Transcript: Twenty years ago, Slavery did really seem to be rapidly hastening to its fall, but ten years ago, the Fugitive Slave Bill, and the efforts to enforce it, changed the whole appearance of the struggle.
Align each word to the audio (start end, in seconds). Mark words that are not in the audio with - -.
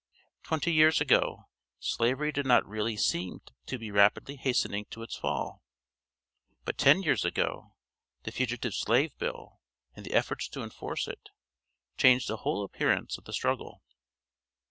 Twenty 0.41 0.73
years 0.73 0.99
ago, 0.99 1.43
Slavery 1.79 2.31
did 2.31 2.47
really 2.47 2.97
seem 2.97 3.41
to 3.67 3.77
be 3.77 3.91
rapidly 3.91 4.35
hastening 4.35 4.85
to 4.85 5.03
its 5.03 5.15
fall, 5.15 5.61
but 6.65 6.75
ten 6.79 7.03
years 7.03 7.23
ago, 7.23 7.75
the 8.23 8.31
Fugitive 8.31 8.73
Slave 8.73 9.15
Bill, 9.19 9.59
and 9.93 10.03
the 10.03 10.15
efforts 10.15 10.47
to 10.47 10.63
enforce 10.63 11.07
it, 11.07 11.29
changed 11.97 12.27
the 12.27 12.37
whole 12.37 12.63
appearance 12.63 13.19
of 13.19 13.25
the 13.25 13.31
struggle. 13.33 13.83